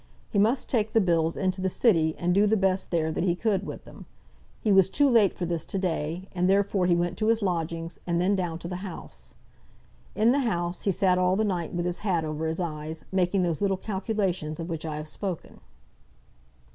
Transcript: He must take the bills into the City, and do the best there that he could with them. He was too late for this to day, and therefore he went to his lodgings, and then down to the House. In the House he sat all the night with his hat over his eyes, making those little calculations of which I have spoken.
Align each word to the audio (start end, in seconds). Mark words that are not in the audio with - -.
He 0.31 0.39
must 0.39 0.67
take 0.67 0.93
the 0.93 0.99
bills 0.99 1.37
into 1.37 1.61
the 1.61 1.69
City, 1.69 2.15
and 2.17 2.33
do 2.33 2.47
the 2.47 2.57
best 2.57 2.89
there 2.89 3.11
that 3.11 3.23
he 3.23 3.35
could 3.35 3.67
with 3.67 3.85
them. 3.85 4.07
He 4.59 4.71
was 4.71 4.89
too 4.89 5.07
late 5.07 5.31
for 5.31 5.45
this 5.45 5.63
to 5.65 5.77
day, 5.77 6.27
and 6.33 6.49
therefore 6.49 6.87
he 6.87 6.95
went 6.95 7.19
to 7.19 7.27
his 7.27 7.43
lodgings, 7.43 7.99
and 8.07 8.19
then 8.19 8.35
down 8.35 8.57
to 8.57 8.67
the 8.67 8.77
House. 8.77 9.35
In 10.15 10.31
the 10.31 10.39
House 10.39 10.85
he 10.85 10.91
sat 10.91 11.19
all 11.19 11.35
the 11.35 11.45
night 11.45 11.71
with 11.75 11.85
his 11.85 11.99
hat 11.99 12.23
over 12.25 12.47
his 12.47 12.59
eyes, 12.59 13.05
making 13.11 13.43
those 13.43 13.61
little 13.61 13.77
calculations 13.77 14.59
of 14.59 14.71
which 14.71 14.87
I 14.87 14.95
have 14.97 15.07
spoken. 15.07 15.59